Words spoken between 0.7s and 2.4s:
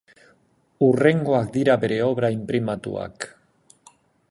Hurrengoak dira bere obra